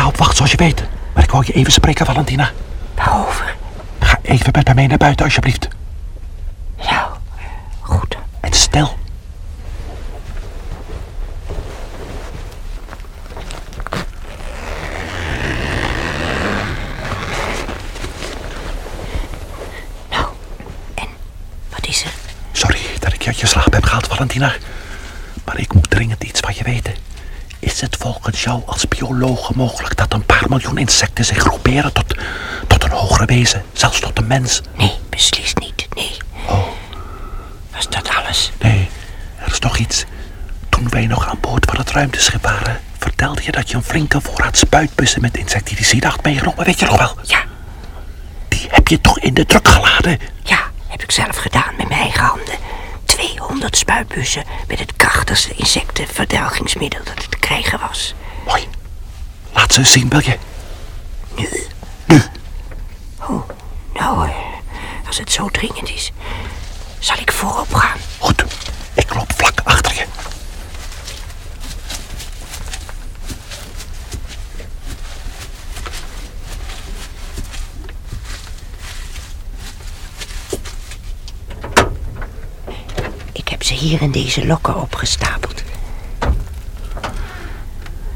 Op 0.10 0.18
wacht, 0.18 0.36
zoals 0.36 0.52
je 0.52 0.58
weet. 0.58 0.84
Maar 1.14 1.24
ik 1.24 1.32
wou 1.32 1.44
je 1.46 1.54
even 1.54 1.72
spreken, 1.72 2.06
Valentina. 2.06 2.52
Waarover? 2.96 3.56
Ga 4.00 4.20
even 4.22 4.50
met 4.52 4.66
mij 4.66 4.74
mee 4.74 4.88
naar 4.88 4.98
buiten, 4.98 5.26
alsjeblieft. 5.26 5.68
Nou, 6.78 7.10
goed. 7.82 8.18
En 8.40 8.54
stil. 8.54 8.98
Nou, 20.10 20.26
en 20.96 21.08
wat 21.70 21.88
is 21.88 22.04
er? 22.04 22.12
Sorry 22.52 22.80
dat 23.00 23.14
ik 23.14 23.22
je 23.22 23.28
uit 23.28 23.40
je 23.40 23.48
slaap 23.48 23.74
heb 23.74 23.84
gehaald, 23.84 24.08
Valentina. 24.08 24.54
Maar 25.46 25.60
ik 25.60 25.74
moet 25.74 25.90
dringend 25.90 26.24
iets 26.24 26.40
van 26.40 26.54
je 26.56 26.64
weten. 26.64 26.94
Is 27.80 27.86
het 27.86 27.98
volgens 28.00 28.44
jou 28.44 28.62
als 28.66 28.88
bioloog 28.88 29.54
mogelijk 29.56 29.96
dat 29.98 30.14
een 30.14 30.26
paar 30.26 30.44
miljoen 30.50 30.78
insecten 30.78 31.26
zich 31.26 31.38
groeperen 31.38 31.94
tot, 31.94 32.16
tot 32.68 32.84
een 32.84 32.92
hogere 32.92 33.26
wezen, 33.26 33.64
zelfs 33.74 34.00
tot 34.00 34.18
een 34.18 34.28
mens? 34.28 34.62
Nee, 34.78 34.92
beslist 35.10 35.60
niet. 35.60 35.88
Nee. 35.96 36.18
Oh. 36.48 36.68
Was 37.76 37.90
dat 37.90 38.10
alles? 38.16 38.52
Nee, 38.62 38.90
er 39.46 39.52
is 39.52 39.60
nog 39.60 39.78
iets. 39.78 40.06
Toen 40.70 40.90
wij 40.90 41.06
nog 41.06 41.28
aan 41.28 41.38
boord 41.42 41.66
van 41.66 41.78
het 41.78 41.92
ruimteschip 41.92 42.44
waren, 42.44 42.80
vertelde 42.98 43.42
je 43.44 43.52
dat 43.52 43.70
je 43.70 43.76
een 43.76 43.84
flinke 43.84 44.22
voorraad 44.22 44.58
spuitbussen 44.58 45.22
met 45.22 45.38
insecticide 45.38 46.08
had 46.08 46.24
meegenomen, 46.24 46.66
weet 46.66 46.80
je 46.80 46.86
nog 46.86 46.98
wel? 46.98 47.18
Ja, 47.24 47.44
Die 48.48 48.68
heb 48.70 48.88
je 48.88 49.02
toch 49.02 49.20
in 49.20 49.34
de 49.34 49.46
truck 49.46 49.68
geladen? 49.68 50.20
ja, 50.44 50.60
heb 50.88 51.04
ik 51.04 51.12
zelf 51.12 51.38
gedaan 51.38 51.76
met 51.78 51.88
mijn 51.90 52.02
eigen 52.02 52.24
handen. 52.24 52.56
200 53.10 53.78
spuitbussen 53.78 54.44
met 54.68 54.80
het 54.80 54.94
krachtigste 54.96 55.54
insectenverdelgingsmiddel 55.56 57.04
dat 57.04 57.18
er 57.18 57.30
te 57.30 57.38
krijgen 57.38 57.80
was. 57.80 58.14
Mooi. 58.46 58.68
Laat 59.54 59.74
ze 59.74 59.80
eens 59.80 59.92
zien, 59.92 60.10
wil 60.10 60.20
je? 60.24 60.38
Nu? 61.36 61.50
Oh, 63.30 63.50
nou, 63.94 64.28
eh, 64.28 64.36
als 65.08 65.18
het 65.18 65.32
zo 65.32 65.50
dringend 65.50 65.90
is, 65.90 66.12
zal 67.00 67.18
ik 67.18 67.32
voorop 67.32 67.74
gaan. 67.74 67.98
Goed, 68.20 68.44
ik 68.94 69.14
loop 69.14 69.34
vlak 69.36 69.60
achter 69.64 69.94
je. 69.96 70.06
Ik 83.32 83.48
heb 83.48 83.59
ze 83.70 83.76
hier 83.76 84.02
in 84.02 84.12
deze 84.12 84.46
lokken 84.46 84.82
opgestapeld. 84.82 85.64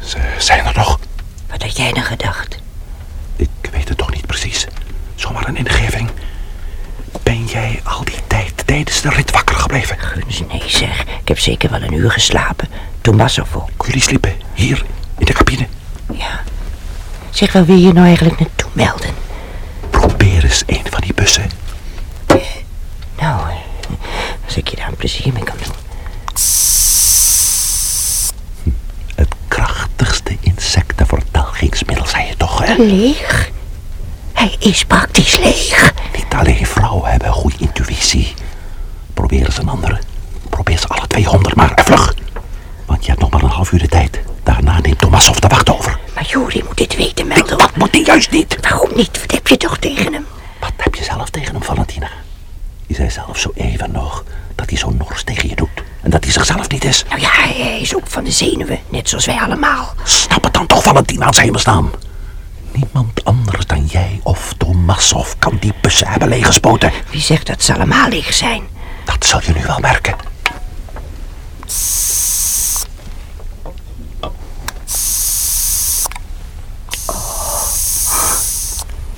Ze 0.04 0.18
zijn 0.38 0.66
er 0.66 0.74
nog. 0.76 1.00
Wat 1.50 1.62
had 1.62 1.78
jij 1.78 1.92
dan 1.92 2.04
gedacht? 2.04 2.58
Ik 3.36 3.70
weet 3.72 3.90
het 3.90 3.98
toch 3.98 4.14
niet 4.14 4.26
precies. 4.26 4.68
Zomaar 5.16 5.48
een 5.48 5.58
ingeving. 5.58 6.10
Ben 7.24 7.46
jij 7.46 7.82
al 7.84 8.04
die 8.04 8.20
tijd 8.28 8.68
tijdens 8.68 9.02
de 9.02 9.10
rit 9.10 9.32
wakker 9.32 9.56
gebleven? 9.56 10.00
Guns, 10.00 10.40
nee 10.40 10.64
zeg. 10.68 11.02
Ik 11.02 11.28
heb 11.28 11.40
zeker 11.40 11.70
wel 11.70 11.82
een 11.82 11.94
uur 11.94 12.12
geslapen. 12.12 12.68
Tomasov 13.02 13.56
ook. 13.56 13.86
Jullie 13.86 14.02
sliepen 14.02 14.34
hier 14.54 14.86
in 15.18 15.26
de 15.26 15.34
cabine. 15.34 15.68
Ja. 16.14 16.44
Zeg, 17.30 17.52
waar 17.52 17.66
wil 17.66 17.78
je 17.78 17.94
nou 17.94 18.06
eigenlijk 18.08 18.40
naartoe 18.40 18.70
melden? 18.74 19.10
Probeer 19.90 20.44
eens 20.44 20.64
een 20.66 20.84
van 20.90 21.02
die 21.02 21.14
bussen. 21.14 21.50
Nou, 23.20 23.50
eh, 23.50 23.56
als 24.46 24.58
ik 24.58 24.68
je 24.68 24.76
daar 24.76 24.88
een 24.88 24.93
plezier 25.04 25.34
mee 25.34 25.44
kan 25.44 25.58
doen. 25.58 25.74
Het 29.16 29.34
krachtigste 29.48 30.38
insectenverdelgingsmiddel, 30.40 32.06
zei 32.06 32.28
je 32.28 32.38
toch, 32.38 32.66
hè? 32.66 32.74
Leeg? 32.78 33.52
Hij 34.34 34.56
is 34.60 34.86
praktisch 34.86 35.38
leeg. 35.38 35.94
Niet 36.16 36.34
alleen 36.34 36.66
vrouwen 36.66 37.12
hebben 37.12 37.32
goede 37.32 37.58
intuïtie. 37.58 38.34
Probeer 39.14 39.46
eens 39.46 39.58
een 39.58 39.70
andere. 39.70 40.00
Probeer 40.50 40.78
ze 40.78 40.88
alle 40.88 41.08
200 41.08 41.56
maar 41.56 41.82
vlug. 41.86 42.16
Want 42.86 43.04
je 43.04 43.10
hebt 43.10 43.22
nog 43.22 43.32
maar 43.32 43.44
een 43.44 43.50
half 43.50 43.72
uur 43.72 43.80
de 43.80 43.88
tijd. 43.88 44.20
Daarna 44.44 44.80
neemt 44.80 45.00
Tomasov 45.00 45.38
de 45.38 45.48
wacht 45.48 45.70
over. 45.70 46.00
Maar 46.16 46.26
Juri 46.26 46.64
moet 46.68 46.78
dit 46.78 46.96
weten, 46.96 47.28
melden. 47.28 47.58
Dat 47.58 47.76
moet 47.76 47.92
hij 47.94 48.04
juist 48.04 48.32
niet. 48.32 48.58
Waarom 48.62 48.90
niet? 48.96 49.22
Wat 49.22 49.32
heb 49.32 49.48
je 49.48 49.58
toch 49.58 49.78
tegen 49.78 50.14
hem? 50.14 50.26
Wat 50.60 50.74
heb 50.78 50.96
je 50.96 51.04
zelf 51.04 51.30
tegen 51.30 51.54
hem, 51.54 51.64
Valentina? 51.64 52.10
Je 52.88 52.94
zei 52.94 53.10
zelf 53.10 53.38
zo 53.38 53.52
even 53.56 53.92
nog 53.92 54.24
dat 54.56 54.70
hij 54.70 54.78
zo 54.78 54.90
nors 54.90 55.24
tegen 55.24 55.50
je 55.50 55.56
doet. 55.56 55.84
En 56.02 56.10
dat 56.10 56.24
hij 56.24 56.34
zichzelf 56.34 56.70
niet 56.70 56.84
is. 56.84 57.04
Nou 57.10 57.22
ja, 57.22 57.30
hij 57.32 57.80
is 57.82 57.96
ook 57.96 58.08
van 58.08 58.24
de 58.24 58.32
zenuwen. 58.32 58.80
Net 58.90 59.10
zoals 59.10 59.26
wij 59.26 59.40
allemaal. 59.40 59.94
Snap 60.04 60.44
het 60.44 60.54
dan 60.54 60.66
toch, 60.68 60.84
Valentina, 60.84 61.26
aan 61.26 61.36
hemelsnaam. 61.36 61.92
Niemand 62.72 63.24
anders 63.24 63.66
dan 63.66 63.86
jij 63.86 64.20
of 64.24 64.54
Tomasov 64.58 65.34
kan 65.40 65.58
die 65.60 65.74
bussen 65.82 66.08
hebben 66.08 66.28
leeggespoten. 66.28 66.92
Wie 67.12 67.22
zegt 67.22 67.48
dat 67.48 67.64
ze 67.64 67.74
allemaal 67.74 68.10
leeg 68.10 68.34
zijn? 68.34 68.64
Dat 69.06 69.26
zul 69.26 69.40
je 69.46 69.54
nu 69.54 69.66
wel 69.66 69.80
merken. 69.80 70.16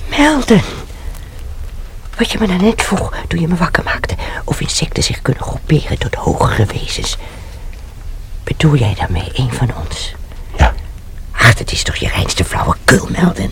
Melden. 0.08 0.75
Wat 2.18 2.30
je 2.32 2.38
me 2.38 2.46
nou 2.46 2.60
net 2.62 2.82
vroeg 2.82 3.12
toen 3.28 3.40
je 3.40 3.48
me 3.48 3.54
wakker 3.56 3.84
maakte. 3.84 4.14
Of 4.44 4.60
insecten 4.60 5.02
zich 5.02 5.22
kunnen 5.22 5.42
groeperen 5.42 5.98
tot 5.98 6.14
hogere 6.14 6.64
wezens. 6.66 7.16
Bedoel 8.44 8.74
jij 8.76 8.94
daarmee 8.98 9.30
een 9.34 9.52
van 9.52 9.70
ons? 9.84 10.14
Ja, 10.58 10.74
Ach, 11.32 11.54
dat 11.54 11.72
is 11.72 11.82
toch 11.82 11.96
je 11.96 12.08
reinste 12.08 12.44
flauwekul, 12.44 13.08
Melden. 13.10 13.50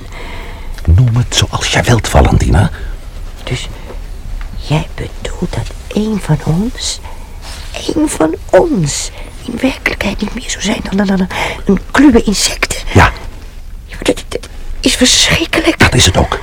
noem 0.84 1.16
het 1.16 1.34
zoals 1.36 1.68
jij 1.72 1.82
wilt, 1.84 2.08
Valentina. 2.08 2.70
Dus 3.44 3.68
Jij 4.66 4.86
bedoelt 4.94 5.52
dat 5.52 5.66
een 5.88 6.20
van 6.22 6.38
ons, 6.44 7.00
een 7.96 8.08
van 8.08 8.34
ons, 8.50 9.10
in 9.44 9.58
werkelijkheid 9.60 10.20
niet 10.20 10.34
meer 10.34 10.50
zou 10.50 10.62
zijn 10.62 10.80
dan, 10.90 11.06
dan, 11.06 11.16
dan 11.16 11.28
een 11.64 11.80
kluwe 11.90 12.22
insecten? 12.22 12.78
Ja, 12.94 13.12
Ja, 13.86 13.94
maar 13.94 14.02
dat, 14.04 14.24
dat 14.28 14.48
is 14.80 14.94
verschrikkelijk. 14.96 15.78
dat 15.78 15.94
is 15.94 16.06
het 16.06 16.16
ook. 16.16 16.38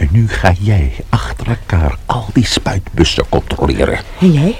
En 0.00 0.08
nu 0.10 0.28
ga 0.28 0.52
jij 0.60 0.92
achter 1.08 1.48
elkaar 1.48 1.96
al 2.06 2.26
die 2.32 2.46
spuitbussen 2.46 3.28
controleren. 3.28 4.00
En 4.20 4.32
jij? 4.32 4.56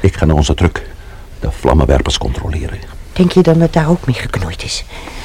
Ik 0.00 0.16
ga 0.16 0.24
naar 0.24 0.36
onze 0.36 0.54
truck 0.54 0.82
de 1.40 1.50
vlammenwerpers 1.50 2.18
controleren. 2.18 2.78
Denk 3.12 3.32
je 3.32 3.42
dan 3.42 3.58
dat 3.58 3.72
daar 3.72 3.88
ook 3.88 4.06
mee 4.06 4.14
geknoeid 4.14 4.62
is? 4.62 4.84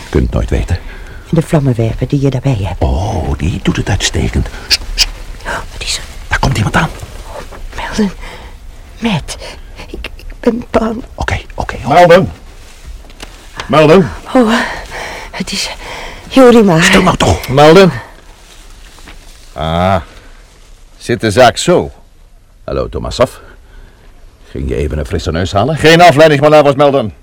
Kunt 0.10 0.32
nooit 0.32 0.50
weten. 0.50 0.76
En 1.06 1.36
de 1.36 1.42
vlammenwerper 1.42 2.08
die 2.08 2.22
je 2.22 2.30
daarbij 2.30 2.58
hebt? 2.62 2.82
Oh, 2.84 3.38
die 3.38 3.60
doet 3.64 3.76
het 3.76 3.90
uitstekend. 3.90 4.48
Sst, 4.68 4.82
sst, 4.96 5.08
Oh, 5.46 5.54
wat 5.72 5.84
is 5.84 5.98
er? 5.98 6.04
daar 6.28 6.40
komt 6.40 6.58
iemand 6.58 6.76
aan. 6.76 6.90
Melden. 7.76 8.12
Matt. 9.00 9.38
Ik, 9.88 10.10
ik 10.16 10.26
ben 10.40 10.64
bang. 10.72 11.04
Oké, 11.16 11.40
oké. 11.56 11.76
oh. 11.84 11.88
Melden. 11.90 12.32
Melden. 13.68 14.12
Oh, 14.36 14.54
het 15.32 15.52
is 15.52 15.70
Jorima. 16.30 16.82
Stil 16.82 17.04
nou 17.04 17.18
toch. 17.18 17.48
Melden. 17.48 17.92
Ah, 19.60 20.02
zit 20.98 21.22
de 21.22 21.32
zaak 21.32 21.58
zo? 21.58 21.92
Hallo, 22.64 22.90
Tomasov. 22.90 23.32
Ging 24.50 24.70
je 24.70 24.76
even 24.76 24.98
een 24.98 25.06
frisse 25.06 25.32
neus 25.32 25.52
halen? 25.52 25.78
Geen 25.78 26.02
afleidingsmanoeuvres, 26.02 26.76
Melden. 26.76 27.14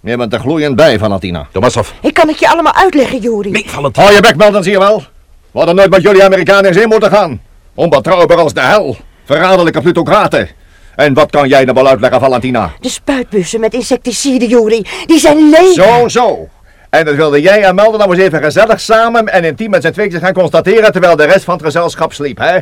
Je 0.00 0.16
bent 0.16 0.32
er 0.32 0.40
gloeiend 0.40 0.76
bij, 0.76 0.98
Valentina. 0.98 1.46
Tomasov. 1.52 1.90
Ik 2.00 2.14
kan 2.14 2.28
het 2.28 2.38
je 2.38 2.48
allemaal 2.50 2.74
uitleggen, 2.74 3.18
Jori. 3.20 3.50
Nee, 3.50 3.64
vallend. 3.66 3.96
Hou 3.96 4.12
je 4.12 4.20
bek, 4.20 4.36
Melden, 4.36 4.62
zie 4.62 4.72
je 4.72 4.78
wel. 4.78 5.02
We 5.50 5.58
hadden 5.58 5.74
nooit 5.74 5.90
met 5.90 6.02
jullie 6.02 6.24
Amerikanen 6.24 6.64
in 6.64 6.74
zee 6.74 6.86
moeten 6.86 7.10
gaan. 7.10 7.40
Onbetrouwbaar 7.74 8.38
als 8.38 8.54
de 8.54 8.60
hel. 8.60 8.96
Verraderlijke 9.24 9.80
plutocraten. 9.80 10.48
En 10.96 11.14
wat 11.14 11.30
kan 11.30 11.48
jij 11.48 11.64
nou 11.64 11.74
wel 11.74 11.88
uitleggen, 11.88 12.20
Valentina? 12.20 12.72
De 12.80 12.88
spuitbussen 12.88 13.60
met 13.60 13.74
insecticide, 13.74 14.46
Jori. 14.46 14.86
Die 15.06 15.18
zijn 15.18 15.50
leeg. 15.50 15.72
Zo, 15.72 16.08
zo. 16.08 16.48
En 16.90 17.04
dat 17.04 17.14
wilde 17.14 17.40
jij 17.40 17.62
en 17.62 17.74
Melden 17.74 17.98
nou 18.00 18.12
eens 18.12 18.22
even 18.22 18.42
gezellig 18.42 18.80
samen 18.80 19.28
en 19.28 19.44
intiem 19.44 19.70
met 19.70 19.82
z'n 19.82 19.90
tweetjes 19.90 20.20
gaan 20.20 20.32
constateren 20.32 20.92
terwijl 20.92 21.16
de 21.16 21.24
rest 21.24 21.44
van 21.44 21.54
het 21.54 21.64
gezelschap 21.64 22.12
sliep, 22.12 22.38
hè? 22.38 22.58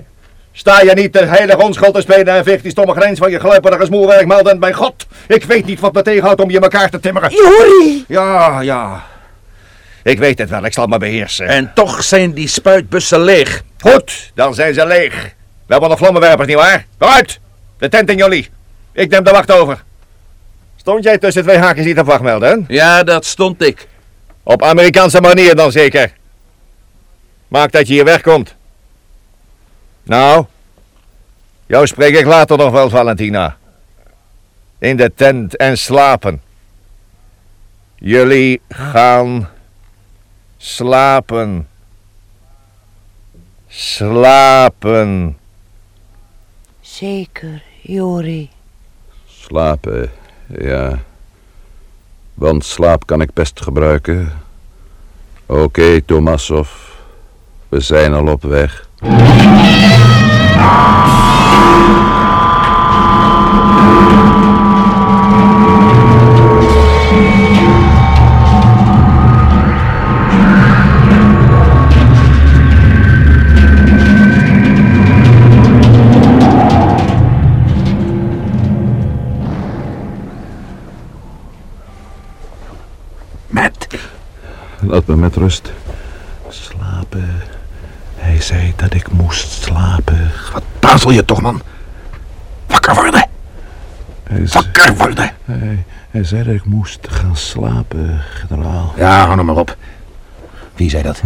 Sta 0.53 0.81
je 0.81 0.93
niet 0.95 1.13
de 1.13 1.25
heilige 1.25 1.63
onschuld 1.63 1.95
te 1.95 2.01
spelen 2.01 2.35
en 2.35 2.45
veeg 2.45 2.63
die 2.63 2.71
stomme 2.71 2.93
grens 2.93 3.19
van 3.19 3.31
je 3.31 3.39
gluiperige 3.39 3.85
smoelwerk, 3.85 4.27
Melden? 4.27 4.59
Bij 4.59 4.73
God, 4.73 5.07
ik 5.27 5.45
weet 5.45 5.65
niet 5.65 5.81
wat 5.81 5.93
me 5.93 6.03
tegenhoudt 6.03 6.41
om 6.41 6.51
je 6.51 6.61
elkaar 6.61 6.91
te 6.91 7.01
timmeren. 7.01 7.31
Jori! 7.31 8.05
Ja, 8.09 8.61
ja. 8.61 9.03
Ik 10.03 10.19
weet 10.19 10.39
het 10.39 10.51
wel, 10.51 10.65
ik 10.65 10.73
zal 10.73 10.87
me 10.87 10.99
beheersen. 10.99 11.47
En 11.47 11.71
toch 11.75 12.03
zijn 12.03 12.33
die 12.33 12.49
spuitbussen 12.49 13.21
leeg. 13.21 13.63
Goed, 13.81 14.31
dan 14.35 14.55
zijn 14.55 14.75
ze 14.75 14.87
leeg. 14.87 15.23
We 15.67 15.73
hebben 15.73 15.89
nog 15.89 15.99
vlammenwerpers, 15.99 16.49
nietwaar? 16.49 16.87
Vooruit! 16.99 17.41
De 17.79 17.89
tent 17.89 18.11
in 18.11 18.17
jullie. 18.17 18.51
Ik 18.93 19.11
neem 19.11 19.25
de 19.25 19.31
wacht 19.31 19.53
over. 19.53 19.83
Stond 20.77 21.05
jij 21.05 21.19
tussen 21.19 21.43
twee 21.43 21.59
haakjes 21.59 21.87
niet 21.87 21.99
op 21.99 22.07
wacht, 22.07 22.23
Melden? 22.23 22.65
Ja, 22.69 23.03
dat 23.03 23.25
stond 23.25 23.63
ik. 23.63 23.87
Op 24.49 24.63
Amerikaanse 24.63 25.21
manier 25.21 25.55
dan 25.55 25.73
zeker. 25.73 26.13
Maak 27.49 27.73
dat 27.73 27.87
je 27.87 27.93
hier 27.93 28.05
wegkomt. 28.05 28.55
Nou, 30.03 30.47
jou 31.67 31.87
spreek 31.87 32.17
ik 32.17 32.25
later 32.27 32.59
nog 32.59 32.73
wel, 32.73 32.91
Valentina. 32.91 33.57
In 34.79 34.97
de 34.97 35.13
tent 35.15 35.57
en 35.57 35.79
slapen. 35.79 36.43
Jullie 37.95 38.61
gaan 38.69 39.49
slapen. 40.57 41.69
Slapen. 43.69 45.39
Zeker, 46.81 47.63
Jori. 47.81 48.51
Slapen, 49.27 50.11
ja. 50.59 51.06
Want 52.37 52.65
slaap 52.65 53.07
kan 53.07 53.21
ik 53.21 53.33
best 53.33 53.63
gebruiken. 53.63 54.33
Oké, 55.47 56.01
Tomasov. 56.03 56.69
We 57.69 57.81
zijn 57.81 58.15
al 58.15 58.27
op 58.27 58.43
weg. 58.43 58.89
Met 85.17 85.37
rust. 85.37 85.73
Slapen. 86.49 87.43
Hij 88.17 88.41
zei 88.41 88.73
dat 88.77 88.95
ik 88.95 89.11
moest 89.11 89.51
slapen. 89.51 90.31
Wat 90.53 90.63
tazel 90.79 91.11
je 91.11 91.25
toch, 91.25 91.41
man? 91.41 91.63
Wakker 92.67 92.95
worden. 92.95 93.29
Hij, 94.23 94.47
Wakker 94.47 94.97
worden. 94.97 95.33
hij, 95.45 95.85
hij 96.11 96.25
zei 96.25 96.45
dat 96.45 96.55
ik 96.55 96.65
moest 96.65 97.09
gaan 97.11 97.37
slapen, 97.37 98.21
generaal. 98.21 98.95
Ja, 98.97 99.17
hou 99.25 99.35
nou 99.35 99.45
maar 99.47 99.57
op. 99.57 99.77
Wie 100.75 100.91
zei 100.91 101.03
dat? 101.03 101.23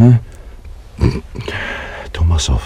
Tomasov. 2.11 2.63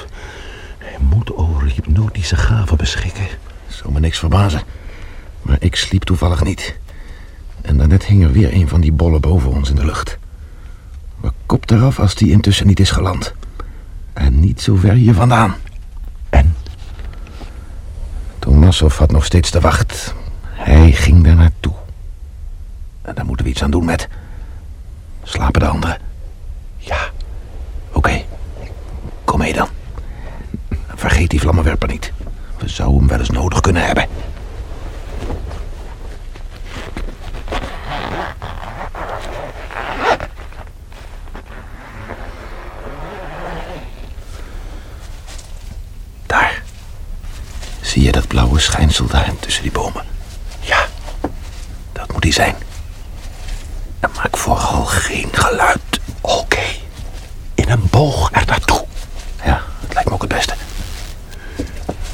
Hij 0.79 0.97
moet 0.99 1.37
over 1.37 1.67
hypnotische 1.67 2.37
gaven 2.37 2.77
beschikken. 2.77 3.27
Zou 3.67 3.93
me 3.93 4.01
niks 4.01 4.19
verbazen. 4.19 4.63
Maar 5.43 5.57
ik 5.61 5.77
sliep 5.77 6.03
toevallig 6.03 6.45
niet. 6.45 6.77
En 7.63 7.77
daarnet 7.77 8.05
hing 8.05 8.23
er 8.23 8.33
weer 8.33 8.53
een 8.53 8.69
van 8.69 8.81
die 8.81 8.93
bollen 8.93 9.21
boven 9.21 9.51
ons 9.51 9.71
in 9.71 9.77
de 9.77 9.85
lucht. 9.85 10.19
We 11.25 11.33
kop 11.47 11.71
eraf 11.71 12.01
als 12.01 12.15
die 12.15 12.31
intussen 12.31 12.67
niet 12.67 12.81
is 12.81 12.91
geland. 12.91 13.35
En 14.13 14.41
niet 14.41 14.61
zo 14.61 14.77
ver 14.77 14.93
hier 14.93 15.15
vandaan. 15.15 15.55
En? 16.29 16.57
Tomasov 18.39 18.99
had 18.99 19.11
nog 19.11 19.25
steeds 19.25 19.51
de 19.51 19.61
wacht. 19.61 20.15
Hij 20.43 20.93
ging 20.93 21.25
daar 21.25 21.35
naartoe. 21.35 21.73
En 23.03 23.15
daar 23.15 23.25
moeten 23.25 23.45
we 23.45 23.51
iets 23.51 23.63
aan 23.63 23.71
doen 23.71 23.85
met. 23.85 24.09
Slapen 25.23 25.61
de 25.61 25.67
anderen? 25.67 25.99
Ja, 26.77 27.11
Oké. 27.93 28.25
Kom 29.25 29.39
mee 29.39 29.53
dan. 29.53 29.69
Vergeet 30.95 31.31
die 31.31 31.41
vlammenwerper 31.41 31.89
niet. 31.89 32.13
We 32.59 32.69
zouden 32.69 32.99
hem 32.99 33.09
wel 33.09 33.19
eens 33.19 33.31
nodig 33.31 33.61
kunnen 33.61 33.87
hebben. 33.87 34.07
Zie 47.95 48.03
je 48.03 48.13
dat 48.13 48.27
blauwe 48.27 48.59
schijnsel 48.59 49.07
daar 49.07 49.33
tussen 49.41 49.63
die 49.63 49.73
bomen? 49.73 50.05
Ja, 50.61 50.87
dat 51.93 52.13
moet 52.13 52.23
hij 52.23 52.33
zijn. 52.33 52.55
En 54.01 54.11
maak 54.17 54.37
vooral 54.37 54.85
geen 54.85 55.29
geluid. 55.33 56.01
oké. 56.21 56.63
In 57.55 57.71
een 57.71 57.87
boog 57.91 58.29
er 58.33 58.47
naartoe. 58.47 58.85
Ja, 59.45 59.63
dat 59.81 59.95
lijkt 59.95 60.09
me 60.09 60.15
ook 60.15 60.21
het 60.23 60.33
beste. 60.33 60.55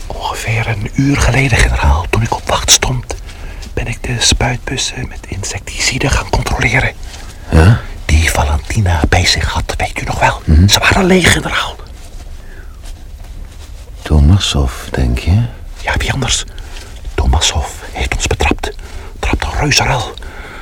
Ongeveer 0.06 0.68
een 0.68 0.90
uur 0.94 1.16
geleden, 1.16 1.58
generaal, 1.58 2.06
toen 2.10 2.22
ik 2.22 2.34
op 2.34 2.48
wacht 2.48 2.70
stond, 2.70 3.14
ben 3.74 3.86
ik 3.86 4.02
de 4.02 4.16
spuitbussen 4.18 5.08
met 5.08 5.26
insecticide 5.28 6.08
gaan 6.08 6.30
controleren. 6.30 6.92
Ja? 7.50 7.80
Die 8.04 8.30
Valentina 8.30 9.00
bij 9.08 9.26
zich 9.26 9.48
had, 9.48 9.74
weet 9.76 10.00
u 10.00 10.04
nog 10.04 10.18
wel. 10.18 10.42
Ze 10.68 10.78
waren 10.78 11.04
leeg, 11.04 11.32
generaal. 11.32 11.76
Tomasov, 14.02 14.72
denk 14.90 15.18
je? 15.18 15.58
Ja, 15.82 15.94
wie 15.96 16.12
anders? 16.12 16.44
Tomasov 17.14 17.68
heeft 17.92 18.14
ons 18.14 18.26
betrapt. 18.26 18.72
Trapt 19.18 19.44
een 19.44 19.58
reuzenruil. 19.58 20.14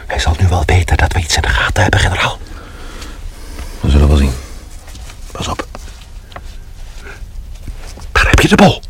Hij 0.07 0.19
zal 0.19 0.35
nu 0.39 0.49
wel 0.49 0.63
weten 0.67 0.97
dat 0.97 1.13
we 1.13 1.19
iets 1.19 1.37
in 1.37 1.43
de 1.43 1.49
gaten 1.49 1.83
hebben, 1.83 2.01
generaal. 2.01 2.39
We 3.81 3.91
zullen 3.91 4.09
wel 4.09 4.17
zien. 4.17 4.33
Pas 5.31 5.49
op. 5.49 5.67
Daar 8.13 8.29
heb 8.29 8.41
je 8.41 8.49
de 8.49 8.57
bol. 8.57 8.83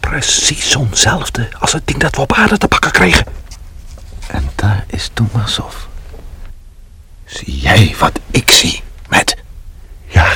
Precies 0.00 0.70
zo'nzelfde 0.70 1.48
als 1.58 1.72
het 1.72 1.86
ding 1.86 1.98
dat 1.98 2.14
we 2.16 2.20
op 2.20 2.32
aarde 2.32 2.58
te 2.58 2.68
pakken 2.68 2.90
kregen. 2.90 3.26
En 4.26 4.50
daar 4.54 4.84
is 4.86 5.10
Tomasov. 5.12 5.74
Zie 7.24 7.58
jij 7.58 7.94
wat 7.98 8.18
ik 8.30 8.50
zie, 8.50 8.82
met? 9.08 9.36
Ja, 10.06 10.32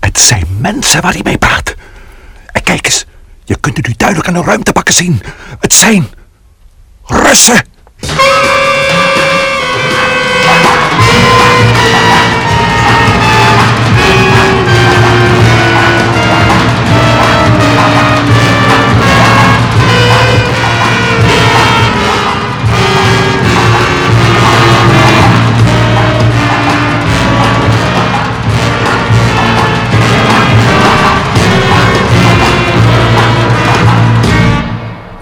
het 0.00 0.18
zijn 0.18 0.46
mensen 0.60 1.02
waar 1.02 1.12
hij 1.12 1.22
mee 1.22 1.38
praat. 1.38 1.74
En 2.52 2.62
kijk 2.62 2.86
eens, 2.86 3.04
je 3.46 3.56
kunt 3.60 3.76
het 3.76 3.86
nu 3.86 3.94
duidelijk 3.96 4.28
aan 4.28 4.34
de 4.34 4.42
ruimtebakken 4.42 4.94
zien. 4.94 5.22
Het 5.58 5.72
zijn 5.72 6.08
Russen. 7.04 7.64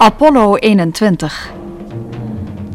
Apollo 0.05 0.55
21. 0.55 1.51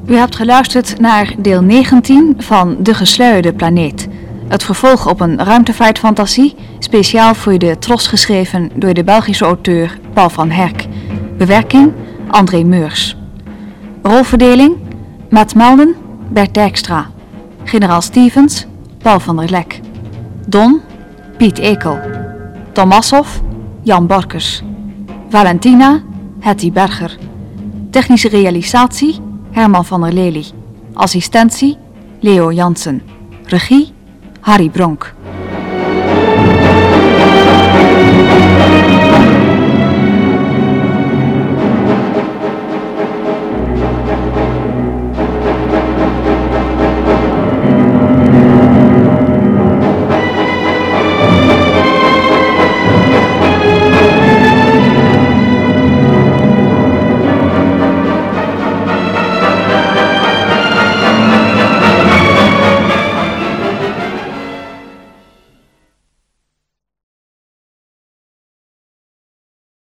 U 0.07 0.17
hebt 0.17 0.37
geluisterd 0.37 1.01
naar 1.01 1.35
deel 1.39 1.63
19 1.63 2.35
van 2.39 2.77
De 2.79 2.95
Gesluierde 2.95 3.53
Planeet. 3.53 4.09
Het 4.49 4.63
vervolg 4.63 5.09
op 5.09 5.21
een 5.21 5.45
ruimtevaartfantasie, 5.45 6.55
speciaal 6.79 7.35
voor 7.35 7.59
de 7.59 7.79
Tros 7.79 8.07
geschreven 8.07 8.71
door 8.75 8.95
de 8.95 9.05
Belgische 9.05 9.45
auteur 9.45 9.99
Paul 10.13 10.31
van 10.31 10.51
Herk. 10.51 10.87
Bewerking 11.39 11.93
André 12.31 12.63
Meurs. 12.63 13.17
Rolverdeling 14.03 14.77
Matt 15.29 15.55
Melden, 15.55 15.95
Bert 16.29 16.55
Dijkstra. 16.55 17.11
Generaal 17.65 18.03
Stevens, 18.03 18.67
Paul 19.03 19.21
van 19.21 19.37
der 19.37 19.51
Lek. 19.51 19.81
Don, 20.47 20.81
Piet 21.37 21.59
Ekel. 21.59 21.99
Tomassov, 22.73 23.29
Jan 23.83 24.07
Borkers. 24.07 24.63
Valentina, 25.29 26.03
Hetty 26.41 26.71
Berger. 26.71 27.17
Technische 27.91 28.29
realisatie, 28.29 29.21
Herman 29.51 29.85
van 29.85 30.01
der 30.01 30.13
Lely. 30.13 30.45
Assistentie, 30.95 31.77
Leo 32.21 32.51
Jansen. 32.51 33.03
Regie, 33.49 33.93
Harry 34.41 34.69
Bronk. 34.69 35.15